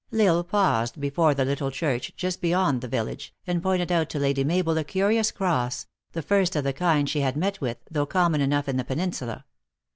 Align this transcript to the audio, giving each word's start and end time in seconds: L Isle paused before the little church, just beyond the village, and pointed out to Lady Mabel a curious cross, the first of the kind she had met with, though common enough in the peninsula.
L 0.11 0.19
Isle 0.25 0.43
paused 0.45 0.99
before 0.99 1.35
the 1.35 1.45
little 1.45 1.69
church, 1.69 2.11
just 2.15 2.41
beyond 2.41 2.81
the 2.81 2.87
village, 2.87 3.35
and 3.45 3.61
pointed 3.61 3.91
out 3.91 4.09
to 4.09 4.17
Lady 4.17 4.43
Mabel 4.43 4.75
a 4.79 4.83
curious 4.83 5.29
cross, 5.29 5.85
the 6.13 6.23
first 6.23 6.55
of 6.55 6.63
the 6.63 6.73
kind 6.73 7.07
she 7.07 7.19
had 7.21 7.37
met 7.37 7.61
with, 7.61 7.77
though 7.87 8.07
common 8.07 8.41
enough 8.41 8.67
in 8.67 8.77
the 8.77 8.83
peninsula. 8.83 9.45